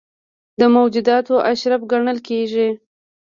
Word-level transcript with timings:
د 0.59 0.61
موجوداتو 0.75 1.35
اشرف 1.51 1.81
ګڼل 1.91 2.17
کېږي. 2.27 2.67